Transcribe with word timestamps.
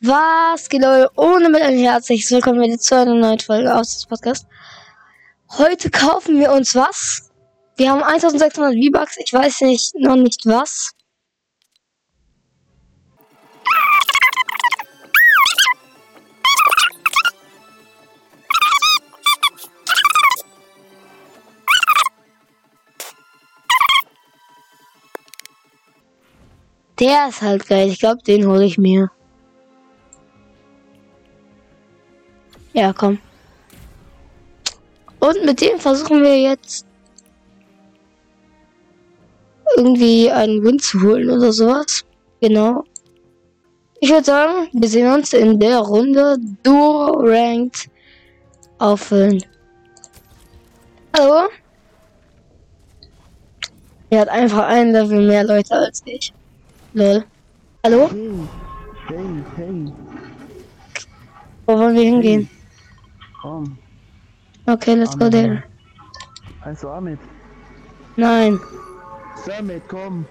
Was 0.00 0.68
geht 0.68 0.82
Leute? 0.82 1.10
Ohne 1.16 1.48
mit 1.48 1.60
ein 1.60 1.76
herzliches 1.76 2.30
Willkommen 2.30 2.60
wieder 2.60 2.78
zu 2.78 2.94
einer 2.94 3.16
neuen 3.16 3.40
Folge 3.40 3.74
aus 3.74 3.98
dem 3.98 4.08
Podcast. 4.08 4.46
Heute 5.50 5.90
kaufen 5.90 6.38
wir 6.38 6.52
uns 6.52 6.76
was? 6.76 7.32
Wir 7.76 7.90
haben 7.90 8.04
1600 8.04 8.74
V-Bucks, 8.74 9.16
ich 9.16 9.32
weiß 9.32 9.62
nicht, 9.62 9.96
noch 9.96 10.14
nicht 10.14 10.46
was. 10.46 10.92
Der 27.00 27.30
ist 27.30 27.42
halt 27.42 27.66
geil. 27.66 27.88
Ich 27.88 27.98
glaube, 27.98 28.22
den 28.22 28.46
hole 28.46 28.64
ich 28.64 28.78
mir. 28.78 29.10
Ja, 32.72 32.92
komm. 32.92 33.18
Und 35.20 35.44
mit 35.44 35.60
dem 35.60 35.78
versuchen 35.78 36.22
wir 36.22 36.40
jetzt 36.40 36.86
irgendwie 39.76 40.30
einen 40.30 40.62
Win 40.64 40.78
zu 40.78 41.00
holen 41.02 41.30
oder 41.30 41.52
sowas. 41.52 42.04
Genau. 42.40 42.84
Ich 44.00 44.10
würde 44.10 44.24
sagen, 44.24 44.68
wir 44.72 44.88
sehen 44.88 45.12
uns 45.12 45.32
in 45.32 45.58
der 45.58 45.78
Runde 45.78 46.36
Duo 46.62 47.20
Ranked 47.20 47.90
auffüllen. 48.78 49.42
Hallo? 51.16 51.48
Er 54.10 54.20
hat 54.20 54.28
einfach 54.28 54.66
ein 54.68 54.92
Level 54.92 55.26
mehr 55.26 55.44
Leute 55.44 55.74
als 55.74 56.02
ich. 56.06 56.32
Lol. 56.94 57.24
Hallo? 57.84 58.08
Hey, 58.08 58.30
hey, 59.08 59.44
hey, 59.56 59.92
Wo 61.66 61.78
wollen 61.78 61.96
wir 61.96 62.04
hingehen? 62.04 62.48
Komm. 63.40 63.78
Okay, 64.66 64.94
let's 64.94 65.16
go 65.16 65.26
Ahmed. 65.26 65.32
there. 65.32 65.64
Heißt 66.64 66.82
du 66.82 66.88
Ahmed? 66.88 67.18
Nein. 68.16 68.58
Samet, 69.44 69.82
komm. 69.88 70.26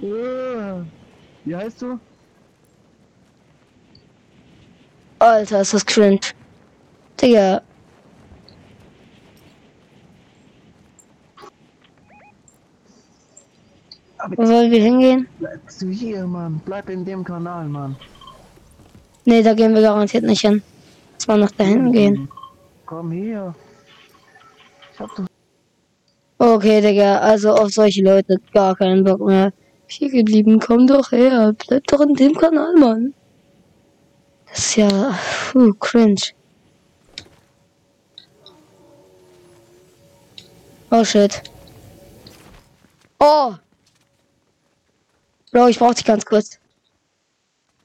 Wie 0.00 1.54
heißt 1.56 1.82
du? 1.82 1.98
Alter, 5.18 5.60
ist 5.60 5.74
das 5.74 5.84
cringe. 5.84 6.20
Digga. 7.20 7.62
Wo 14.36 14.48
wollen 14.48 14.70
wir 14.70 14.82
hingehen? 14.82 15.28
bleibst 15.38 15.82
du 15.82 15.88
hier, 15.88 16.26
Mann? 16.26 16.60
Bleib 16.64 16.88
in 16.88 17.04
dem 17.04 17.24
Kanal, 17.24 17.68
Mann. 17.68 17.96
Nee, 19.24 19.42
da 19.42 19.54
gehen 19.54 19.74
wir 19.74 19.82
garantiert 19.82 20.24
nicht 20.24 20.40
hin. 20.40 20.62
Lass 21.18 21.26
mal 21.26 21.38
nach 21.38 21.50
dahin 21.50 21.90
gehen. 21.90 22.28
Komm 22.86 23.10
hier. 23.10 23.52
Ich 24.92 25.00
hab 25.00 25.14
doch. 25.16 25.26
Okay, 26.38 26.80
Digga, 26.80 27.18
also 27.18 27.54
auf 27.54 27.72
solche 27.72 28.04
Leute 28.04 28.36
gar 28.54 28.76
keinen 28.76 29.02
Bock 29.02 29.20
mehr. 29.20 29.52
Hier 29.88 30.10
geblieben, 30.10 30.60
komm 30.60 30.86
doch 30.86 31.10
her. 31.10 31.54
Bleib 31.66 31.84
doch 31.88 32.00
in 32.02 32.14
dem 32.14 32.34
Kanal, 32.34 32.72
Mann. 32.76 33.14
Das 34.48 34.58
ist 34.60 34.76
ja 34.76 35.18
puh, 35.50 35.74
cringe. 35.74 36.22
Oh 40.92 41.04
shit. 41.04 41.42
Oh! 43.18 43.54
Bro, 45.50 45.66
ich 45.66 45.78
brauch 45.80 45.94
dich 45.94 46.04
ganz 46.04 46.24
kurz. 46.24 46.60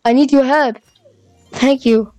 I 0.08 0.14
need 0.14 0.32
your 0.32 0.46
help. 0.46 0.78
Thank 1.52 1.84
you. 1.84 2.13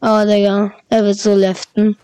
Oh, 0.00 0.24
Digga, 0.24 0.72
er 0.90 1.04
wird 1.04 1.18
so 1.18 1.34
leften. 1.34 1.96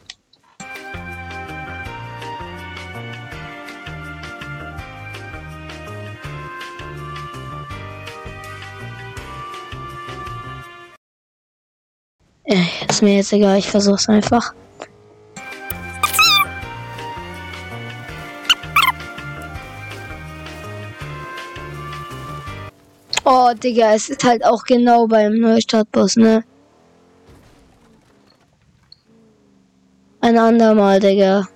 Äh, 12.45 12.65
Ist 12.89 13.01
mir 13.01 13.17
jetzt 13.17 13.33
egal, 13.33 13.59
ich 13.59 13.71
versuch's 13.71 14.09
einfach. 14.09 14.53
Oh, 23.25 23.53
Digga, 23.55 23.95
es 23.95 24.09
ist 24.09 24.25
halt 24.25 24.45
auch 24.45 24.65
genau 24.65 25.07
beim 25.07 25.39
Neustartboss, 25.39 26.17
ne? 26.17 26.45
Ein 30.35 30.41
andermal, 30.41 30.99
Digga. 30.99 31.47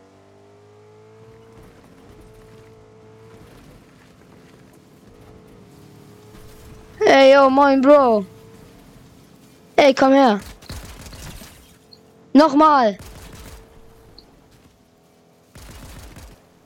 Hey, 7.01 7.33
yo, 7.33 7.51
moin, 7.51 7.81
Bro. 7.81 8.25
Ey, 9.75 9.93
komm 9.93 10.13
her. 10.13 10.39
Nochmal. 12.33 12.97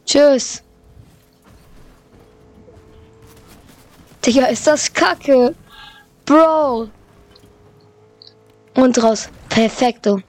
Tschüss. 0.04 0.62
Digga, 4.22 4.48
ist 4.48 4.66
das 4.66 4.92
kacke. 4.92 5.54
Bro. 6.26 6.90
Und 8.74 9.02
raus. 9.02 9.30
Perfekto. 9.48 10.20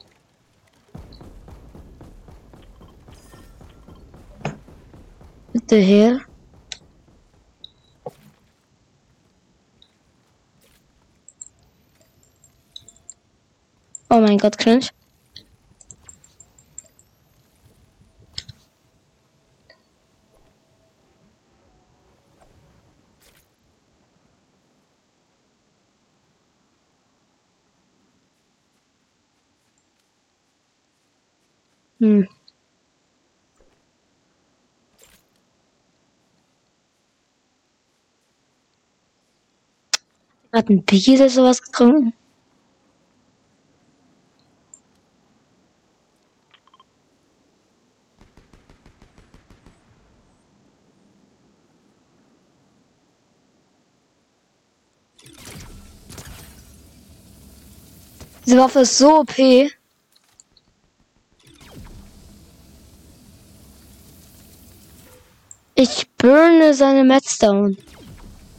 Bitte 5.74 5.86
her. 5.86 6.20
Oh 14.12 14.22
mein 14.22 14.38
Gott, 14.38 14.60
cringe. 14.60 14.90
Hm. 32.00 32.28
Hat 40.64 40.70
ein 40.70 40.86
Piggy 40.86 41.18
oder 41.18 41.28
sowas 41.28 41.62
getrunken? 41.62 42.14
Diese 58.46 58.58
Waffe 58.58 58.80
ist 58.80 58.98
so 58.98 59.20
OP. 59.20 59.38
Ich 65.76 66.10
burne 66.18 66.74
seine 66.74 67.04
Mets 67.04 67.38
down. 67.38 67.76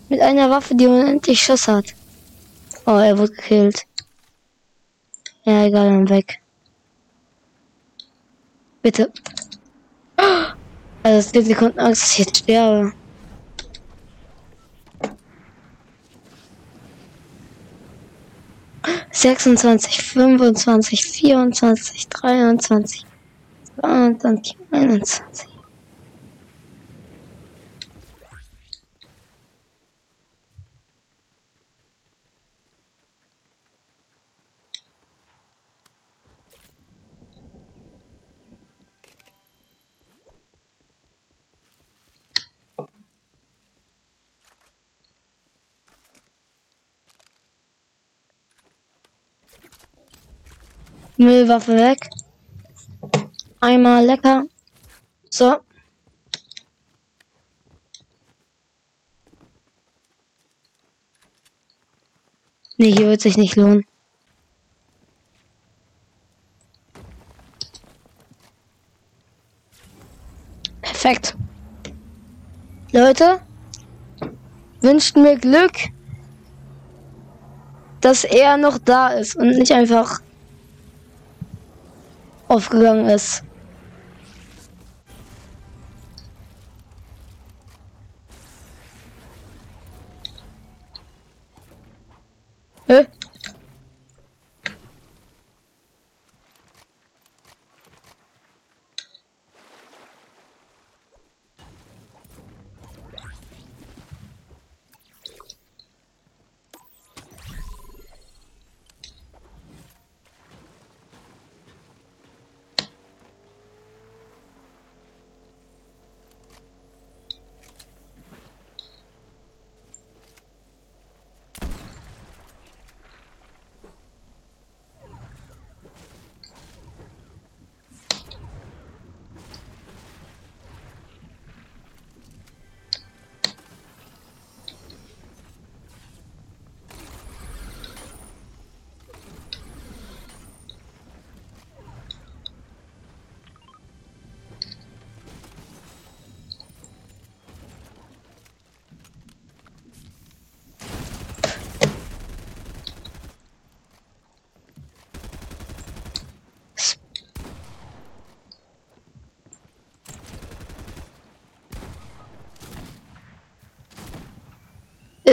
Mit 0.09 0.21
einer 0.21 0.51
Waffe, 0.51 0.75
die 0.75 0.87
unendlich 0.87 1.41
Schuss 1.43 1.67
hat. 1.67 1.87
Oh, 2.87 2.99
er 2.99 3.19
wurde 3.19 3.33
gekillt. 3.33 3.87
Ja, 5.45 5.65
egal, 5.65 5.89
dann 5.89 6.09
weg. 6.09 6.41
Bitte. 8.83 9.13
Also, 11.03 11.31
10 11.31 11.45
Sekunden 11.47 11.79
Angst, 11.81 12.03
dass 12.03 12.13
ich 12.13 12.19
jetzt 12.19 12.37
sterbe. 12.37 12.93
Sechsundzwanzig, 19.11 20.03
fünfundzwanzig, 20.03 21.07
vierundzwanzig, 21.07 22.09
dreiundzwanzig, 22.09 23.07
zweiundzwanzig, 23.77 24.57
einundzwanzig. 24.71 25.49
Müllwaffe 51.17 51.77
weg. 51.77 52.09
Einmal 53.61 54.05
lecker. 54.05 54.45
So. 55.31 55.57
Nee, 62.77 62.93
hier 62.93 63.07
wird 63.07 63.21
sich 63.21 63.37
nicht 63.37 63.57
lohnen. 63.57 63.85
Perfekt. 70.83 71.37
Leute, 72.93 73.41
wünscht 74.81 75.17
mir 75.17 75.37
Glück, 75.39 75.73
dass 78.01 78.25
er 78.25 78.57
noch 78.57 78.79
da 78.79 79.09
ist 79.09 79.37
und 79.37 79.51
nicht 79.51 79.73
einfach 79.73 80.21
aufgegangen 82.49 83.09
ist. 83.09 83.43
Hä? 92.87 93.07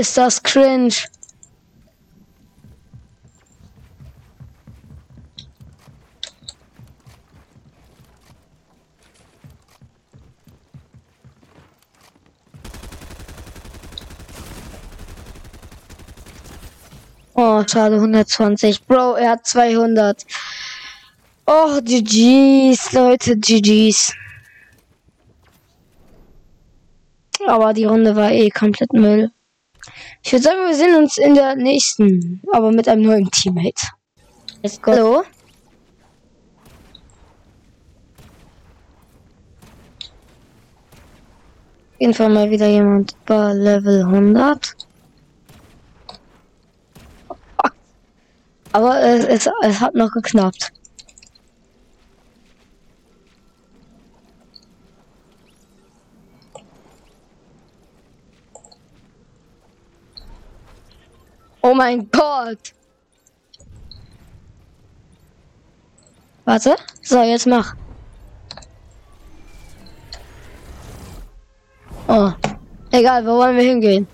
Ist 0.02 0.18
das 0.18 0.42
cringe? 0.42 0.96
Oh, 17.36 17.64
schade, 17.68 17.98
120. 17.98 18.84
Bro, 18.88 19.18
er 19.18 19.30
hat 19.30 19.46
200. 19.46 20.26
Oh, 21.46 21.80
GG's, 21.80 22.92
Leute, 22.94 23.38
GG's. 23.38 24.16
Aber 27.46 27.72
die 27.74 27.86
Runde 27.86 28.16
war 28.16 28.32
eh 28.32 28.50
komplett 28.50 28.94
Müll. 28.94 29.32
Ich 30.24 30.32
würde 30.32 30.44
sagen, 30.44 30.68
wir 30.68 30.76
sehen 30.76 30.96
uns 30.96 31.18
in 31.18 31.34
der 31.34 31.56
nächsten, 31.56 32.42
aber 32.52 32.72
mit 32.72 32.88
einem 32.88 33.02
neuen 33.02 33.30
Teammate. 33.32 33.88
Let's 34.62 34.82
go. 34.82 34.92
Hallo? 34.92 35.18
Auf 35.20 35.26
jeden 42.00 42.14
Fall 42.14 42.30
mal 42.30 42.50
wieder 42.50 42.68
jemand 42.68 43.16
bei 43.26 43.54
Level 43.54 44.04
100. 44.04 44.76
Aber 48.74 49.02
es, 49.02 49.26
es, 49.26 49.50
es 49.64 49.80
hat 49.80 49.96
noch 49.96 50.12
geknappt. 50.12 50.72
Oh 61.72 61.74
mein 61.74 62.06
Gott. 62.12 62.74
Warte. 66.44 66.76
So, 67.02 67.24
jetzt 67.24 67.48
mach. 67.48 67.76
Oh. 72.10 72.34
Egal, 72.92 73.26
wo 73.26 73.38
wollen 73.38 73.56
wir 73.56 73.64
hingehen? 73.64 74.06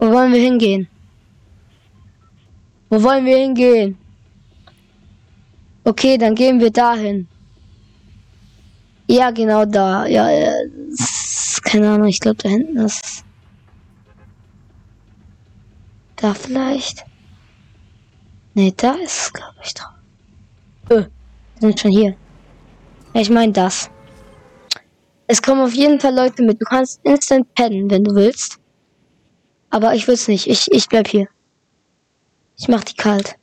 Wo 0.00 0.10
wollen 0.10 0.32
wir 0.32 0.40
hingehen? 0.40 0.88
Wo 2.88 3.00
wollen 3.00 3.24
wir 3.24 3.36
hingehen? 3.36 3.96
Okay, 5.84 6.18
dann 6.18 6.34
gehen 6.34 6.58
wir 6.58 6.72
dahin. 6.72 7.28
Ja, 9.06 9.30
genau 9.30 9.64
da. 9.64 10.06
Ja, 10.06 10.28
ja 10.28 10.52
keine 11.62 11.92
Ahnung, 11.92 12.08
ich 12.08 12.18
glaube 12.18 12.42
da 12.42 12.48
hinten 12.48 12.78
ist. 12.78 13.24
Da 16.20 16.34
vielleicht? 16.34 17.04
Ne, 18.54 18.72
da 18.72 18.92
ist 18.94 19.20
es, 19.22 19.32
glaube 19.32 19.56
ich, 19.64 19.72
drauf. 19.72 19.94
Öh, 20.90 21.04
wir 21.04 21.60
sind 21.60 21.80
schon 21.80 21.90
hier. 21.90 22.16
Ich 23.14 23.30
meine 23.30 23.52
das. 23.52 23.90
Es 25.26 25.40
kommen 25.40 25.62
auf 25.62 25.72
jeden 25.72 25.98
Fall 26.00 26.14
Leute 26.14 26.42
mit. 26.42 26.60
Du 26.60 26.64
kannst 26.64 27.00
instant 27.04 27.54
pennen, 27.54 27.90
wenn 27.90 28.04
du 28.04 28.14
willst. 28.14 28.58
Aber 29.70 29.94
ich 29.94 30.06
will's 30.08 30.28
nicht. 30.28 30.46
Ich, 30.46 30.70
ich 30.70 30.88
bleib 30.88 31.08
hier. 31.08 31.28
Ich 32.56 32.68
mach 32.68 32.84
die 32.84 32.96
kalt. 32.96 33.36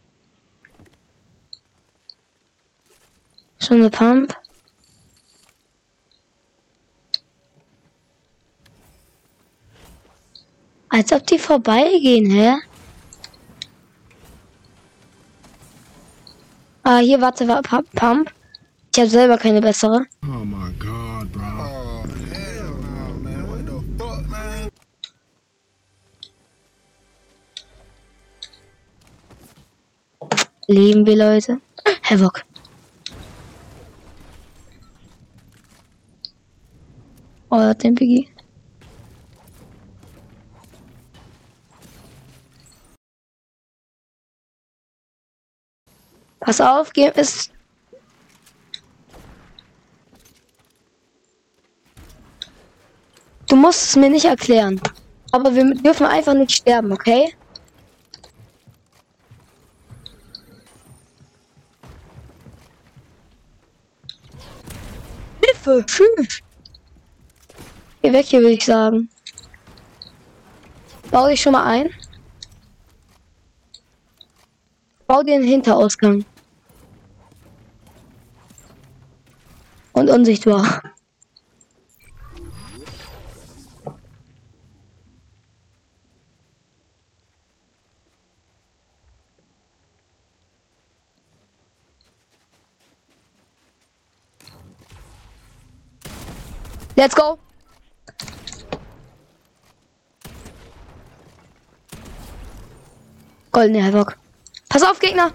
Schon 3.59 3.77
eine 3.77 3.89
Pump. 3.89 4.35
Als 10.89 11.11
ob 11.11 11.25
die 11.25 11.39
vorbeigehen, 11.39 12.29
hä? 12.29 12.55
Ah, 16.89 16.99
hier, 16.99 17.19
warte, 17.19 17.45
warte, 17.49 17.83
Pump. 17.95 18.31
Ich 18.93 18.99
habe 19.01 19.09
selber 19.09 19.37
keine 19.37 19.59
bessere. 19.59 20.05
Oh 20.23 20.45
my 20.45 20.71
god, 20.79 21.29
bro. 21.33 21.43
Oh, 21.43 22.03
hell 22.31 22.71
no, 22.79 23.13
man. 23.21 23.45
What 23.49 23.65
the 23.65 23.81
fuck, 23.97 24.25
man? 24.29 24.69
Leben 30.69 31.05
wir, 31.05 31.17
Leute. 31.17 31.59
Havoc. 32.03 32.45
Oh, 37.49 37.73
den 37.73 37.95
Biggie. 37.95 38.29
Pass 46.47 46.61
auf, 46.61 46.93
geh 46.93 47.11
es. 47.13 47.49
Du 53.49 53.57
musst 53.57 53.83
es 53.83 53.95
mir 53.97 54.09
nicht 54.09 54.23
erklären. 54.23 54.79
Aber 55.33 55.53
wir 55.53 55.75
dürfen 55.75 56.05
einfach 56.05 56.33
nicht 56.33 56.53
sterben, 56.53 56.93
okay? 56.93 57.35
Hilfe! 65.41 65.85
Tschüss! 65.85 66.39
Geh 68.01 68.13
weg 68.13 68.25
hier, 68.25 68.39
würde 68.39 68.53
ich 68.53 68.63
sagen. 68.63 69.09
Baue 71.11 71.33
ich 71.33 71.41
schon 71.41 71.51
mal 71.51 71.65
ein. 71.65 71.89
Bau 75.07 75.23
den 75.23 75.43
Hinterausgang. 75.43 76.23
Und 79.97 80.11
unsichtbar. 80.11 80.83
Let's 96.95 97.15
go. 97.15 97.39
Goldene 103.51 103.83
Havoc. 103.83 104.15
Pass 104.69 104.83
auf, 104.83 104.99
Gegner. 104.99 105.31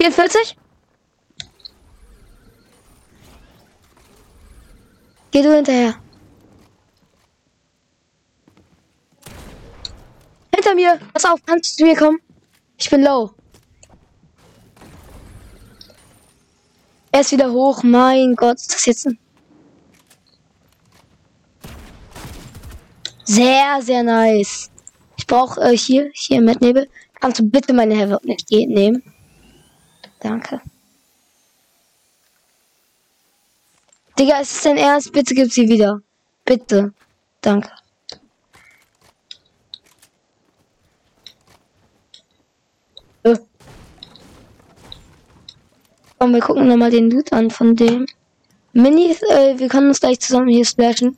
Vierundvierzig. 0.00 0.56
Geh 5.30 5.42
du 5.42 5.54
hinterher. 5.54 5.96
Hinter 10.54 10.74
mir. 10.74 11.00
Pass 11.12 11.24
auf, 11.24 11.40
kannst 11.44 11.72
du 11.72 11.76
zu 11.76 11.84
mir 11.84 11.96
kommen? 11.96 12.18
Ich 12.78 12.88
bin 12.88 13.02
low. 13.02 13.32
Er 17.10 17.20
ist 17.20 17.32
wieder 17.32 17.50
hoch. 17.50 17.82
Mein 17.82 18.34
Gott, 18.36 18.56
ist 18.56 18.72
das 18.72 18.86
jetzt 18.86 19.06
ein. 19.06 19.18
Sehr, 23.24 23.82
sehr 23.82 24.02
nice. 24.04 24.70
Ich 25.16 25.26
brauche 25.26 25.60
äh, 25.60 25.76
hier, 25.76 26.10
hier 26.14 26.40
mit 26.40 26.60
Nebel. 26.60 26.88
Kannst 27.20 27.40
du 27.40 27.42
bitte 27.42 27.72
meine 27.74 27.98
Havoc 27.98 28.24
nicht 28.24 28.50
nehmen? 28.50 29.02
Danke. 30.20 30.60
Digga, 34.18 34.40
ist 34.40 34.56
es 34.56 34.62
dein 34.62 34.76
Ernst? 34.76 35.12
Bitte 35.12 35.34
gib 35.34 35.52
sie 35.52 35.68
wieder. 35.68 36.00
Bitte. 36.44 36.92
Danke. 37.40 37.70
Komm, 46.18 46.34
wir 46.34 46.40
gucken 46.40 46.66
nochmal 46.66 46.90
den 46.90 47.10
Loot 47.10 47.32
an 47.32 47.48
von 47.48 47.76
dem. 47.76 48.04
Mini, 48.72 49.12
äh, 49.30 49.56
wir 49.56 49.68
können 49.68 49.88
uns 49.88 50.00
gleich 50.00 50.18
zusammen 50.18 50.48
hier 50.48 50.64
splashen. 50.64 51.16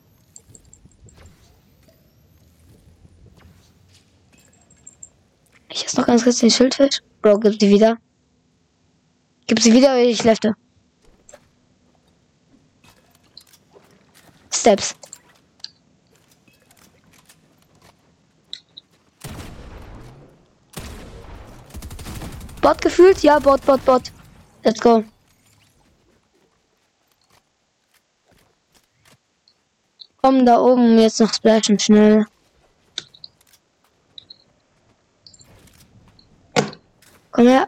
Ich 5.69 5.85
esse 5.85 5.99
noch 5.99 6.05
ganz 6.05 6.23
kurz 6.23 6.37
den 6.37 6.51
Schildfisch. 6.51 6.99
Bro, 7.21 7.39
gib 7.39 7.57
die 7.57 7.69
wieder. 7.69 7.97
Gib 9.51 9.59
sie 9.59 9.73
wieder, 9.73 9.89
oder 9.89 10.03
ich 10.03 10.23
lefte. 10.23 10.55
Steps. 14.49 14.95
Bot 22.61 22.81
gefühlt? 22.81 23.21
Ja, 23.23 23.39
Bot, 23.39 23.65
Bot, 23.65 23.83
Bot. 23.83 24.13
Let's 24.63 24.79
go. 24.79 25.03
Komm 30.21 30.45
da 30.45 30.61
oben 30.61 30.97
jetzt 30.97 31.19
noch 31.19 31.33
splashen 31.33 31.77
schnell. 31.77 32.25
Komm 37.31 37.47
her. 37.47 37.67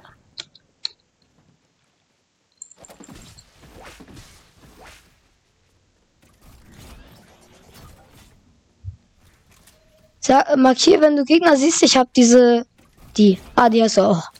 Sag, 10.33 10.57
markier, 10.57 10.99
wenn 10.99 11.15
du 11.15 11.23
Gegner 11.25 11.55
siehst, 11.55 11.83
ich 11.83 11.95
habe 11.95 12.09
diese, 12.15 12.65
die. 13.15 13.37
Ah, 13.53 13.69
die 13.69 13.83
hast 13.83 13.97
du 13.97 14.01
auch. 14.01 14.31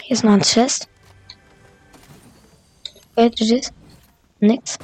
Hier 0.00 0.14
ist 0.16 0.24
noch 0.24 0.32
ein 0.32 0.40
Chest. 0.40 0.88
Okay, 3.16 3.58
ist 3.58 3.74
Nix. 4.38 4.78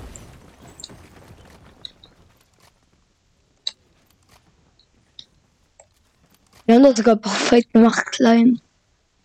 Wir 6.66 6.74
haben 6.74 6.82
das 6.82 6.98
sogar 6.98 7.16
perfekt 7.16 7.72
gemacht, 7.72 8.04
klein. 8.12 8.60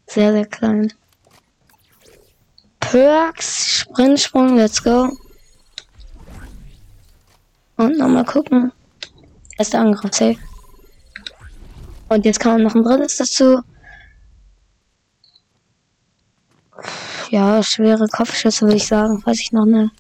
Sehr, 0.08 0.32
sehr 0.32 0.46
klein. 0.46 0.94
Perks, 2.80 3.80
Sprintsprung, 3.80 4.56
let's 4.56 4.82
go. 4.82 5.10
Und 7.76 7.98
nochmal 7.98 8.24
gucken. 8.24 8.72
Erster 9.58 9.80
Angriff, 9.80 10.14
safe. 10.14 10.38
Und 12.10 12.26
jetzt 12.26 12.40
kann 12.40 12.54
man 12.54 12.64
noch 12.64 12.76
ein 12.76 12.84
drittes 12.84 13.18
dazu. 13.18 13.62
Ja, 17.30 17.64
schwere 17.64 18.08
Kopfschüsse 18.08 18.66
würde 18.66 18.78
ich 18.78 18.88
sagen, 18.88 19.22
falls 19.22 19.40
ich 19.40 19.54
noch 19.54 19.66
eine 19.66 19.92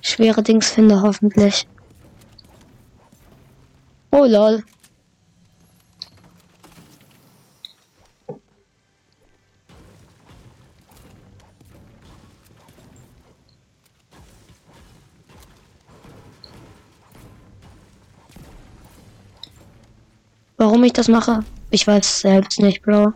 schwere 0.00 0.42
Dings 0.42 0.70
finde, 0.70 1.02
hoffentlich. 1.02 1.66
Oh 4.12 4.24
lol. 4.24 4.62
Warum 20.58 20.82
ich 20.82 20.92
das 20.92 21.08
mache? 21.08 21.44
Ich 21.70 21.86
weiß 21.86 22.20
selbst 22.20 22.60
nicht, 22.60 22.82
Bro. 22.82 23.12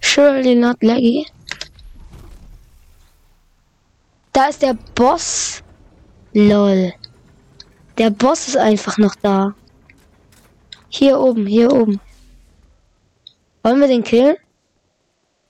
Surely 0.00 0.54
not 0.54 0.82
laggy. 0.82 1.26
Da 4.32 4.46
ist 4.48 4.62
der 4.62 4.74
Boss. 4.94 5.62
Lol. 6.32 6.92
Der 7.96 8.10
Boss 8.10 8.48
ist 8.48 8.56
einfach 8.56 8.98
noch 8.98 9.14
da. 9.16 9.54
Hier 10.88 11.18
oben, 11.18 11.46
hier 11.46 11.72
oben. 11.72 12.00
Wollen 13.62 13.80
wir 13.80 13.88
den 13.88 14.02
killen? 14.02 14.36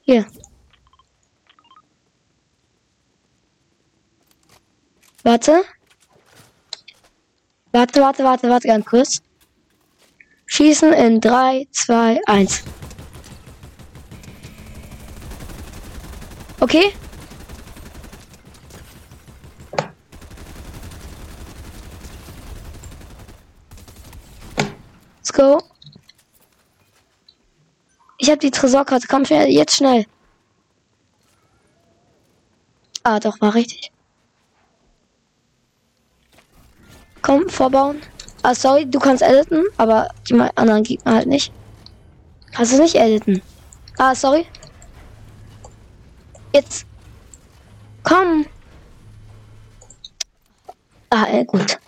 Hier. 0.02 0.26
Warte. 5.22 5.64
Warte, 7.76 8.00
warte, 8.00 8.24
warte, 8.24 8.48
warte 8.48 8.68
ganz 8.68 8.86
kurz. 8.86 9.22
Schießen 10.46 10.94
in 10.94 11.20
3, 11.20 11.68
2, 11.70 12.22
1. 12.24 12.64
Okay. 16.58 16.94
Let's 25.18 25.32
go. 25.34 25.62
Ich 28.16 28.30
habe 28.30 28.38
die 28.38 28.50
Tresorkarte. 28.50 29.06
Komm 29.06 29.26
schnell, 29.26 29.50
jetzt 29.50 29.76
schnell. 29.76 30.06
Ah, 33.02 33.20
doch, 33.20 33.38
war 33.42 33.54
richtig. 33.54 33.92
Komm, 37.26 37.48
vorbauen. 37.48 38.00
Ah, 38.44 38.54
sorry, 38.54 38.86
du 38.88 39.00
kannst 39.00 39.20
editen, 39.20 39.64
aber 39.78 40.08
die 40.28 40.40
anderen 40.54 40.84
Gegner 40.84 41.14
halt 41.14 41.26
nicht. 41.26 41.52
Kannst 42.52 42.72
du 42.72 42.80
nicht 42.80 42.94
editen. 42.94 43.42
Ah, 43.98 44.14
sorry. 44.14 44.46
Jetzt. 46.54 46.86
Komm. 48.04 48.46
Ah, 51.10 51.26
äh, 51.32 51.44
gut. 51.44 51.80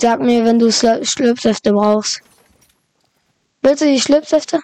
Sag 0.00 0.20
mir, 0.20 0.44
wenn 0.44 0.58
du 0.58 0.70
Schlüpfsäfte 0.70 1.72
brauchst. 1.72 2.20
Willst 3.62 3.82
du 3.82 3.86
die 3.86 4.00
Schlüpfsäfte? 4.00 4.60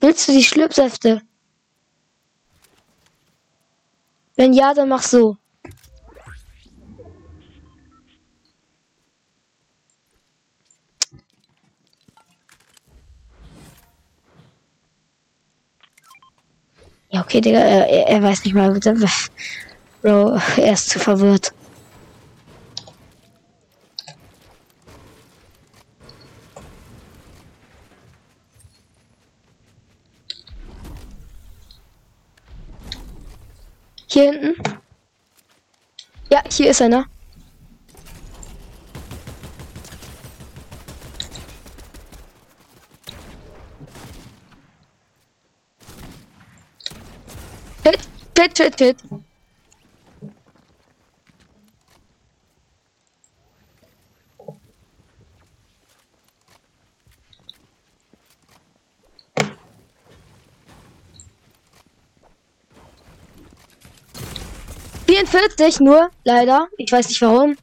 Willst 0.00 0.28
du 0.28 0.32
die 0.32 0.42
Schlüpfsäfte? 0.42 1.22
Wenn 4.34 4.52
ja, 4.52 4.74
dann 4.74 4.88
mach 4.88 5.02
so. 5.02 5.36
Ja, 17.12 17.20
okay, 17.20 17.40
Digga, 17.42 17.58
er, 17.58 17.86
er- 18.08 18.22
weiß 18.22 18.44
nicht 18.44 18.54
mal, 18.54 18.72
bitte. 18.72 18.94
Bro, 20.02 20.38
er 20.56 20.72
ist 20.72 20.88
zu 20.88 20.98
verwirrt. 20.98 21.52
Hier 34.06 34.32
hinten. 34.32 34.54
Ja, 36.30 36.42
hier 36.50 36.70
ist 36.70 36.82
einer. 36.82 37.06
Hit, 48.42 48.58
hit, 48.58 48.80
hit, 48.80 49.00
hit. 49.00 49.22
Vierundvierzig 65.06 65.78
nur, 65.78 66.10
leider. 66.24 66.66
Ich 66.78 66.90
weiß 66.90 67.10
nicht 67.10 67.22
warum. 67.22 67.56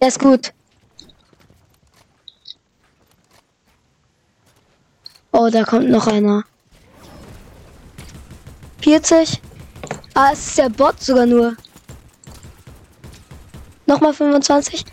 Der 0.00 0.06
ist 0.06 0.20
gut. 0.20 0.52
Oh, 5.46 5.50
da 5.50 5.62
kommt 5.62 5.88
noch 5.90 6.08
einer. 6.08 6.42
40. 8.82 9.40
Ah, 10.14 10.30
es 10.32 10.48
ist 10.48 10.58
der 10.58 10.70
Bot 10.70 11.00
sogar 11.00 11.24
nur. 11.24 11.54
Nochmal 13.86 14.12
25. 14.12 14.84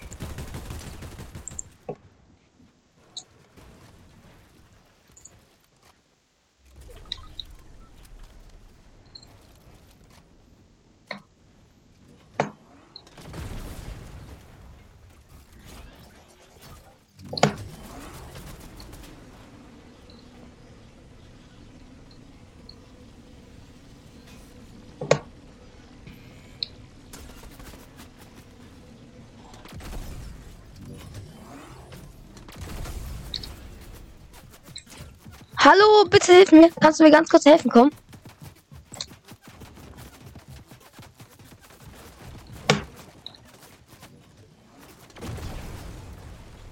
Hallo, 35.65 36.03
bitte 36.09 36.33
hilf 36.33 36.51
mir. 36.51 36.69
Kannst 36.81 36.99
du 36.99 37.05
mir 37.05 37.11
ganz 37.11 37.29
kurz 37.29 37.45
helfen, 37.45 37.71
komm? 37.71 37.89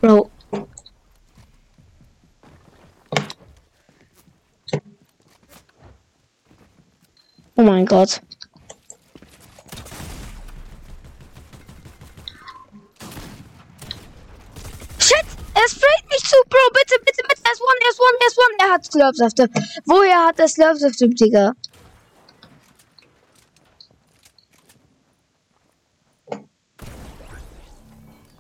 Bro. 0.02 0.30
Oh 7.56 7.62
mein 7.62 7.86
Gott. 7.86 8.22
Shit! 15.00 15.26
Er 15.54 15.70
sprayt 15.70 16.10
mich 16.10 16.24
zu, 16.30 16.36
Bro. 16.50 16.60
Bitte. 16.74 16.91
One. 18.38 18.68
Er 18.68 18.74
hat 18.74 18.86
Slurpsäfte. 18.86 19.50
Woher 19.86 20.28
hat 20.28 20.40
er 20.40 20.48
Slurpsäfte, 20.48 21.10
Digga? 21.10 21.54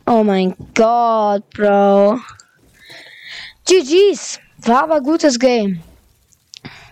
Oh 0.06 0.24
mein 0.24 0.56
Gott, 0.76 1.50
Bro. 1.52 2.20
GG's. 3.66 4.40
War 4.66 4.84
aber 4.84 5.02
gutes 5.02 5.40
Game. 5.40 5.82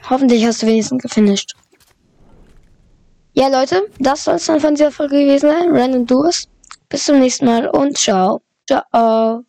Hoffentlich 0.10 0.46
hast 0.46 0.62
du 0.62 0.68
wenigstens 0.68 1.04
gefinisht. 1.04 1.54
Ja, 3.34 3.48
Leute, 3.48 3.84
das 4.00 4.24
soll 4.24 4.36
es 4.36 4.46
dann 4.46 4.60
von 4.60 4.76
dieser 4.76 4.92
Folge 4.92 5.20
gewesen 5.20 5.50
sein. 5.50 5.70
Random 5.70 6.06
Duos. 6.06 6.48
Bis 6.88 7.04
zum 7.04 7.20
nächsten 7.20 7.46
Mal 7.46 7.68
und 7.68 7.98
ciao. 7.98 8.42
Ciao. 8.68 9.44